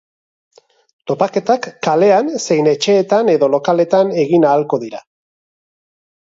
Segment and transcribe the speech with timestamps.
[1.11, 5.05] Topaketak kalean zein etxeetan edo lokaletan egin ahalko dira.